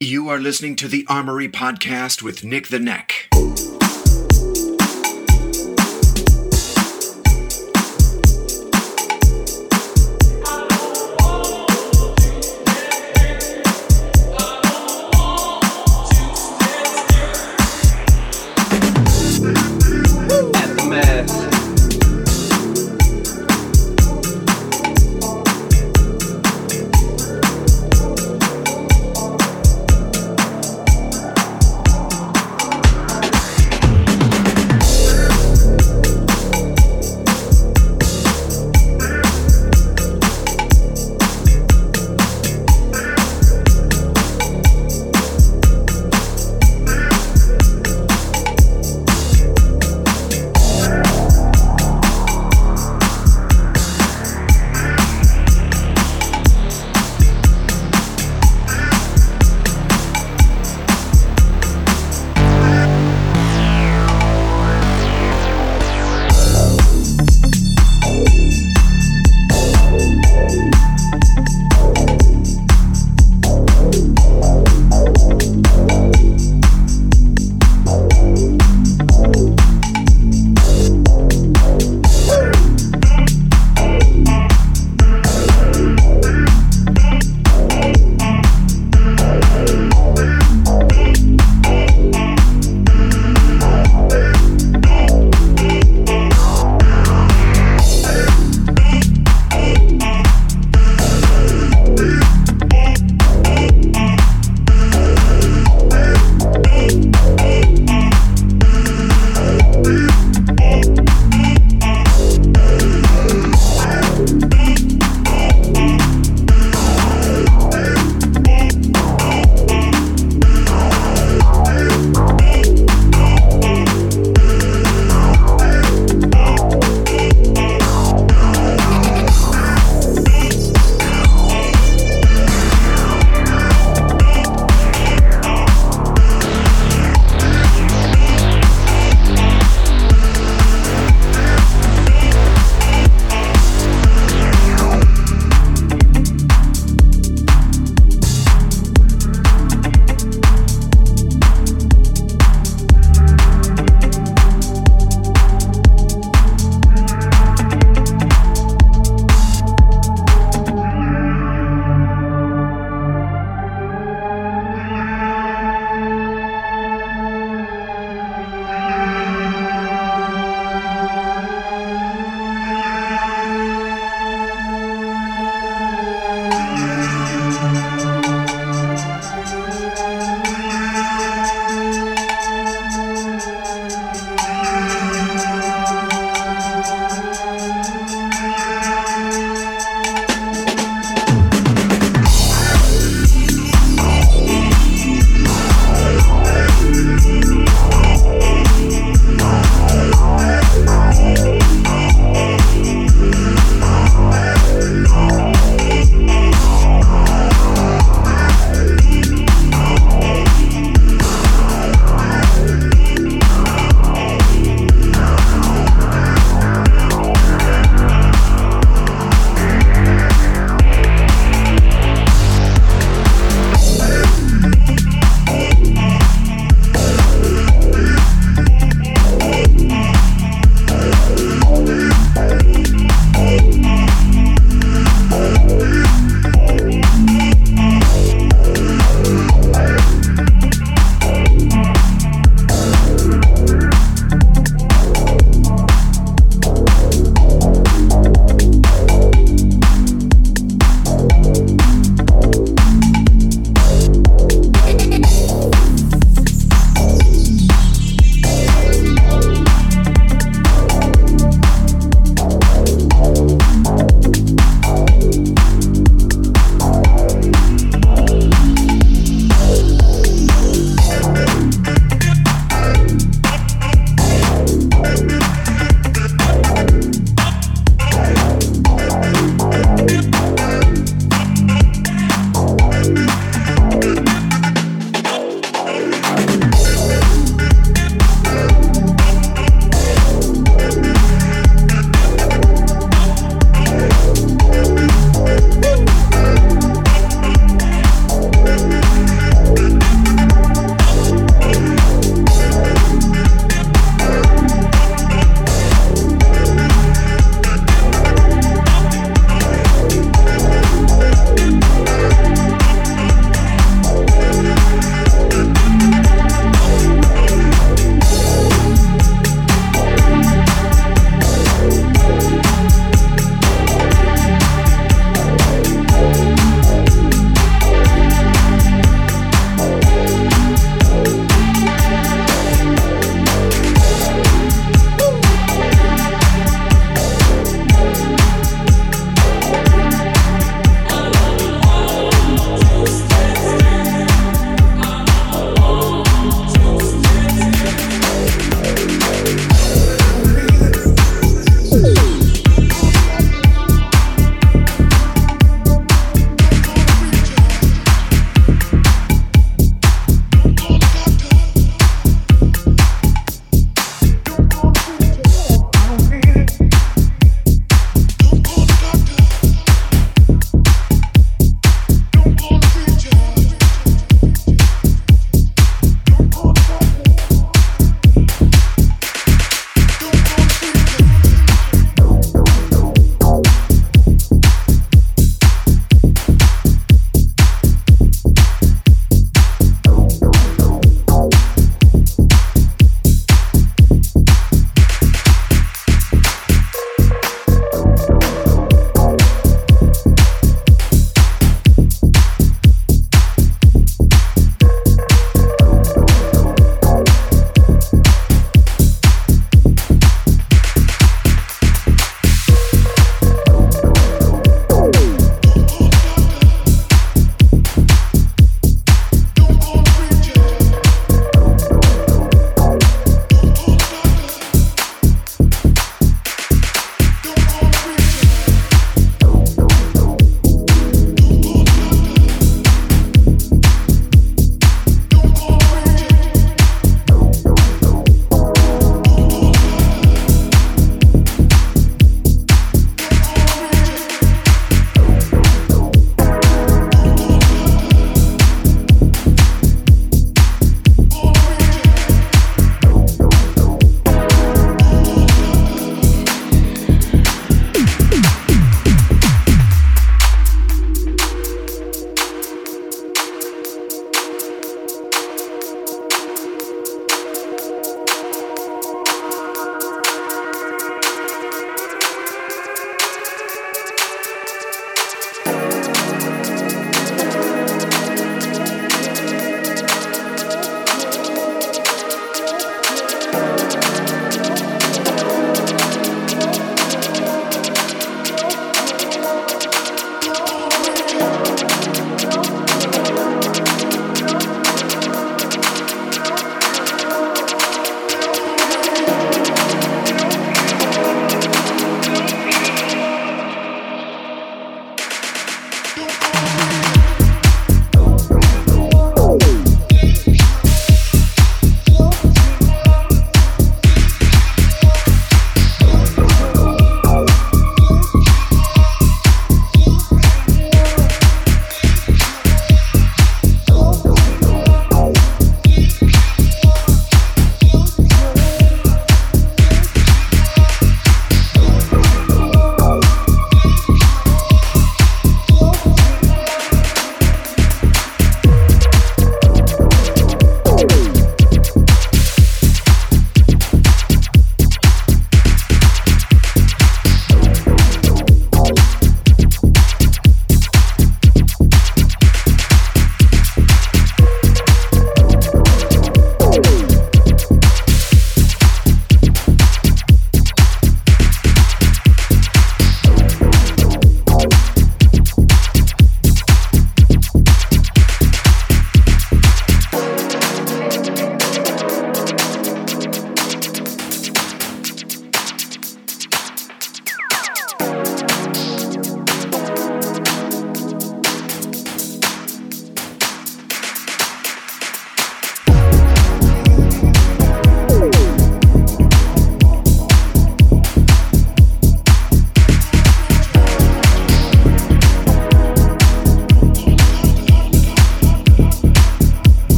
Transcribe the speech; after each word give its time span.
You 0.00 0.28
are 0.28 0.38
listening 0.38 0.76
to 0.76 0.86
the 0.86 1.04
Armory 1.08 1.48
Podcast 1.48 2.22
with 2.22 2.44
Nick 2.44 2.68
the 2.68 2.78
Neck. 2.78 3.17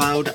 SoundCloud, 0.00 0.34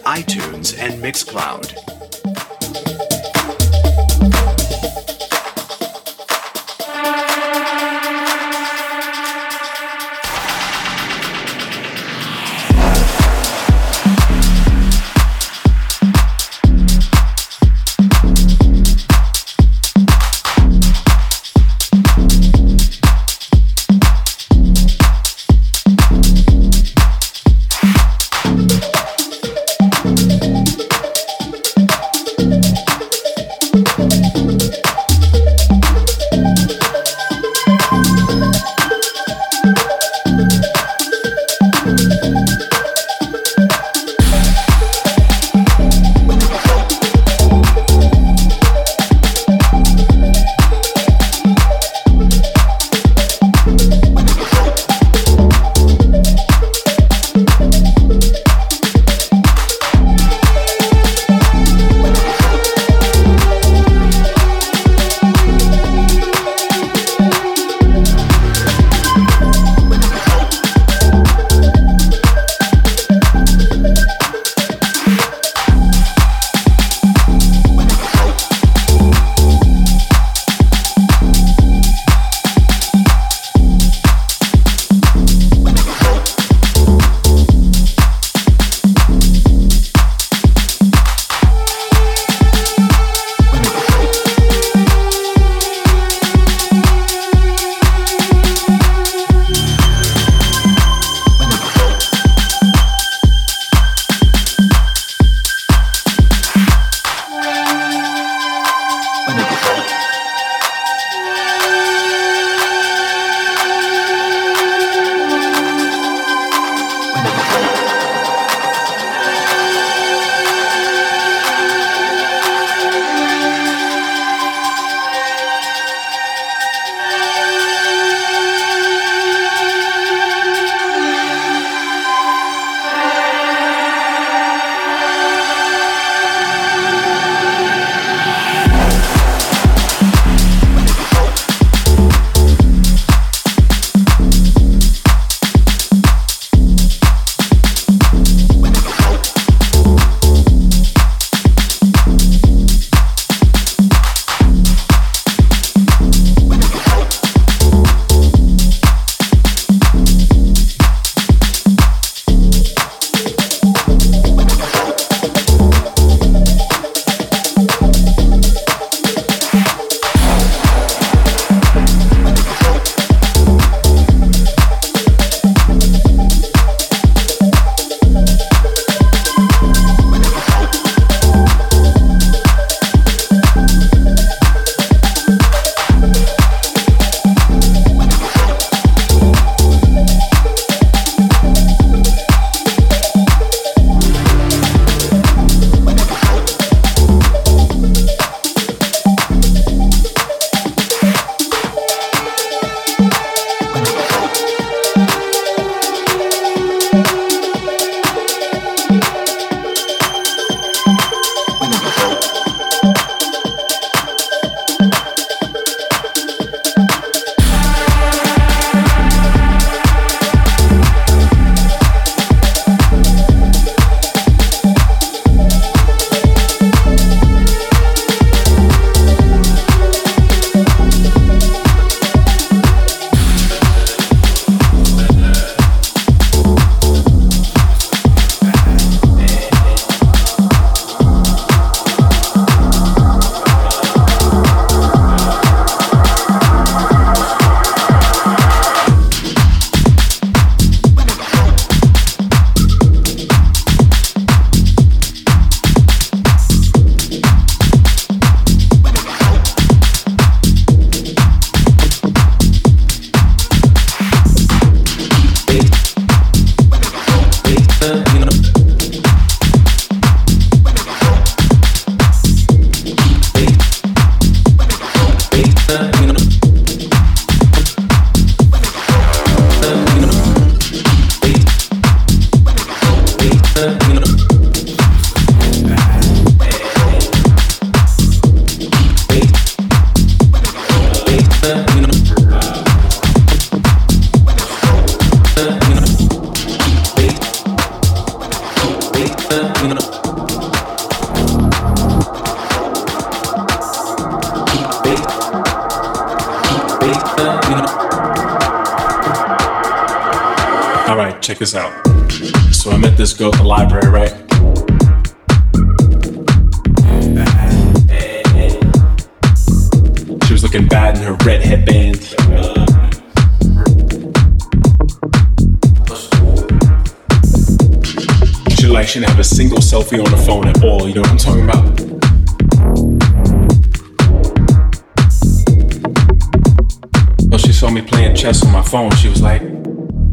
me 337.76 337.82
playing 337.82 338.16
chess 338.16 338.42
on 338.46 338.54
my 338.54 338.62
phone. 338.62 338.90
She 338.96 339.10
was 339.10 339.22
like, 339.22 339.42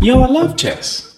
"Yo, 0.01 0.21
I 0.21 0.27
love 0.27 0.57
chess." 0.57 1.13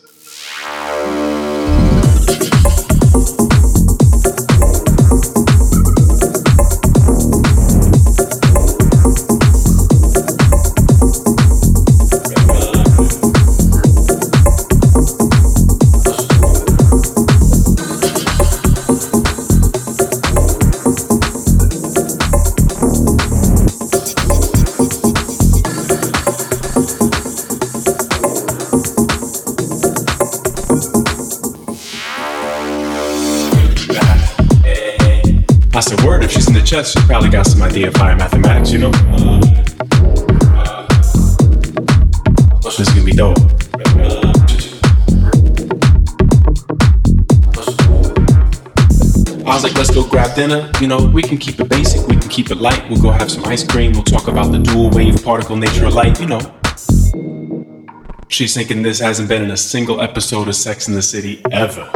Chess, 36.74 37.06
probably 37.06 37.28
got 37.28 37.46
some 37.46 37.62
idea 37.62 37.86
of 37.86 37.94
higher 37.94 38.16
mathematics, 38.16 38.72
you 38.72 38.78
know? 38.78 38.90
This 42.62 42.80
is 42.80 42.88
gonna 42.88 43.04
be 43.04 43.12
dope. 43.12 43.38
I 49.46 49.54
was 49.54 49.62
like, 49.62 49.74
let's 49.74 49.90
go 49.90 50.04
grab 50.08 50.34
dinner. 50.34 50.68
You 50.80 50.88
know, 50.88 51.06
we 51.06 51.22
can 51.22 51.38
keep 51.38 51.60
it 51.60 51.68
basic, 51.68 52.08
we 52.08 52.16
can 52.16 52.28
keep 52.28 52.50
it 52.50 52.56
light. 52.56 52.82
We'll 52.90 53.00
go 53.00 53.12
have 53.12 53.30
some 53.30 53.44
ice 53.44 53.62
cream. 53.64 53.92
We'll 53.92 54.02
talk 54.02 54.26
about 54.26 54.50
the 54.50 54.58
dual 54.58 54.90
wave 54.90 55.22
particle 55.22 55.56
nature 55.56 55.86
of 55.86 55.94
light, 55.94 56.18
you 56.20 56.26
know. 56.26 56.40
She's 58.28 58.52
thinking 58.52 58.82
this 58.82 58.98
hasn't 58.98 59.28
been 59.28 59.44
in 59.44 59.52
a 59.52 59.56
single 59.56 60.00
episode 60.00 60.48
of 60.48 60.56
Sex 60.56 60.88
in 60.88 60.94
the 60.94 61.02
City 61.02 61.40
ever. 61.52 61.88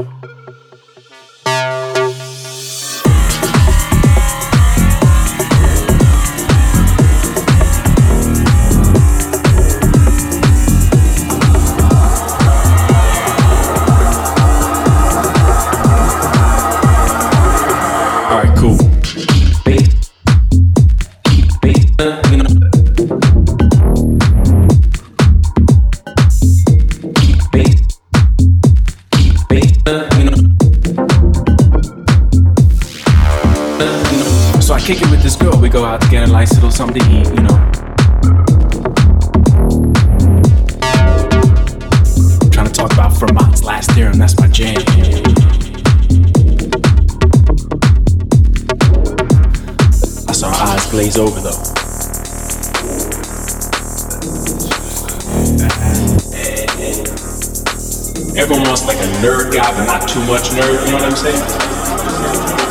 Everyone 58.39 58.69
wants 58.69 58.87
like 58.87 58.99
a 58.99 59.09
nerd 59.21 59.53
guy, 59.53 59.69
but 59.73 59.85
not 59.87 60.09
too 60.09 60.21
much 60.21 60.51
nerd, 60.51 60.87
you 60.87 60.93
know 60.93 60.99
what 60.99 61.11
I'm 61.11 61.17
saying? 61.17 62.68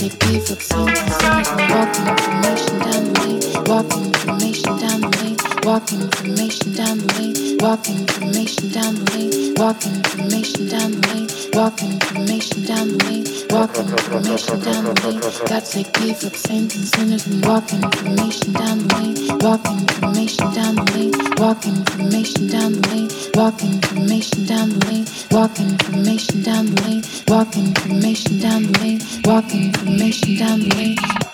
Walking 0.00 0.14
information 0.14 0.86
down 4.78 5.00
the 5.00 5.10
lane, 5.18 5.24
Walking 5.64 6.02
information 6.02 6.72
down 6.74 6.98
the 6.98 7.06
lane, 7.18 7.58
walking 7.58 7.98
information 8.02 8.68
down 8.70 8.94
the 8.94 9.04
lane. 9.12 9.37
Walking 9.58 9.96
information 9.96 10.68
down 10.68 10.92
the 10.92 11.08
lane, 11.08 11.28
Walking 11.52 11.92
information 11.94 12.64
down 12.64 12.88
the 12.88 13.04
lane, 13.04 13.26
Walking 13.50 13.88
information 13.88 14.60
down 14.60 14.84
the 14.84 14.94
lane. 15.02 15.20
God 15.48 15.64
take 15.64 15.90
me 16.00 16.14
for 16.14 16.30
saints 16.30 16.76
and 16.76 16.86
sinners 16.86 17.26
and 17.26 17.44
walk 17.44 17.72
information 17.72 18.52
down 18.52 18.78
the 18.78 18.94
lane, 18.94 19.38
Walking 19.40 19.80
information 19.80 20.54
down 20.54 20.74
the 20.76 20.84
lane, 20.94 21.12
Walking 21.38 21.76
information 21.76 22.46
down 22.46 22.72
the 22.72 22.88
lane, 22.88 23.10
Walking 23.34 23.74
information 23.74 24.46
down 24.46 24.68
the 24.70 24.86
lane, 24.86 25.06
Walking 25.32 25.70
information 25.70 26.42
down 26.44 26.66
the 26.66 26.82
lane, 26.82 27.02
Walking 27.26 27.66
information 27.66 28.38
down 28.38 28.62
the 28.62 28.78
lane, 28.78 29.00
walk 29.24 29.52
information 29.52 30.36
down 30.36 30.60
the 30.60 30.74
lane. 30.76 31.27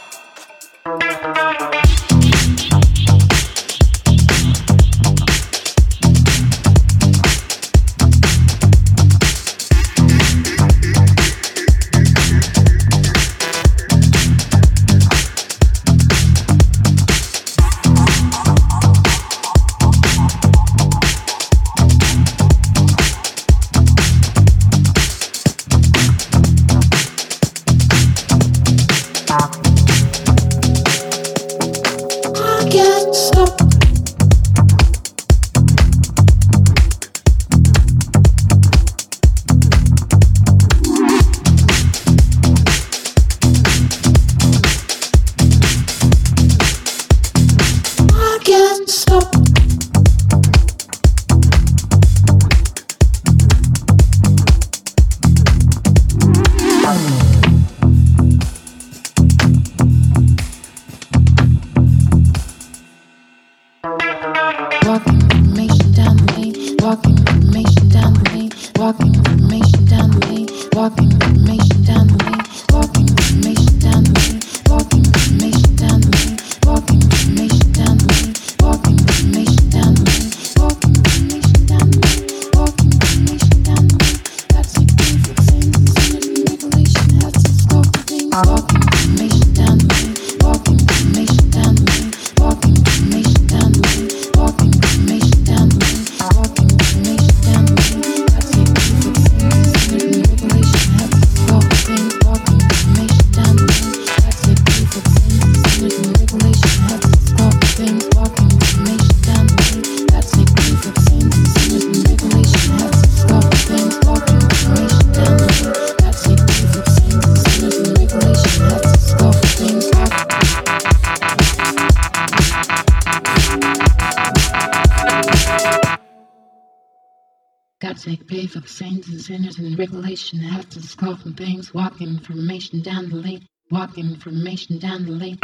of 128.64 128.70
changes 128.70 129.30
in 129.30 129.44
it 129.44 129.58
and 129.58 129.78
regulation 129.78 130.38
has 130.38 130.64
to 130.66 130.80
scoff 130.80 131.24
and 131.24 131.36
things. 131.36 131.74
Walking 131.74 132.08
information 132.08 132.80
down 132.80 133.10
the 133.10 133.16
lane. 133.16 133.46
Walking 133.70 134.06
information 134.06 134.78
down 134.78 135.04
the 135.04 135.12
lane. 135.12 135.38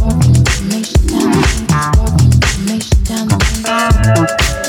Walking 0.00 0.36
information 0.36 1.06
down 1.06 1.30
the 1.32 1.46
lane. 1.48 1.66
Walk 1.98 2.20
information 2.20 3.04
down 3.04 3.28
the 3.28 4.50
lane. 4.56 4.59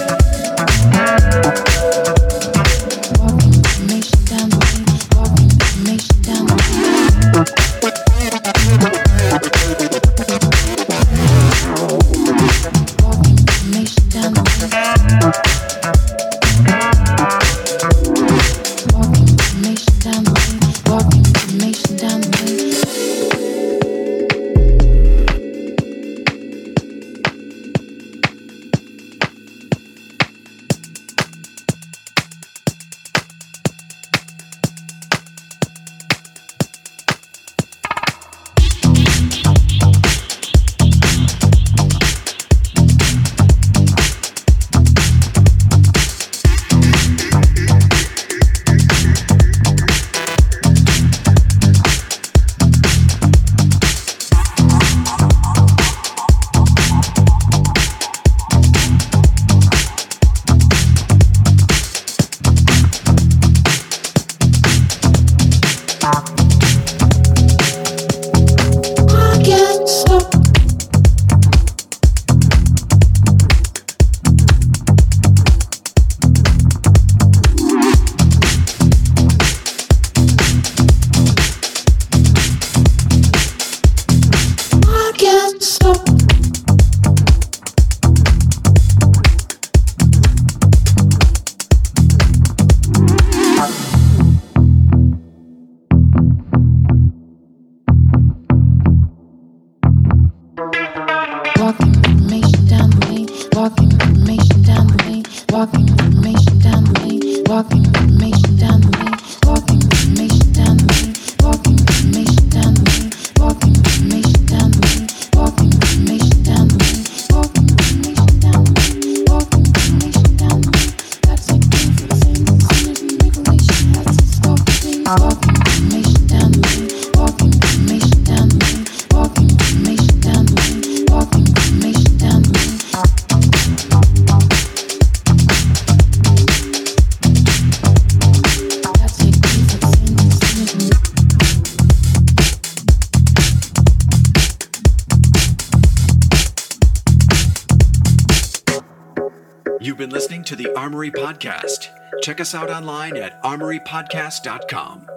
Us 152.52 152.56
out 152.56 152.70
online 152.70 153.16
at 153.18 153.41
armorypodcast.com. 153.43 155.11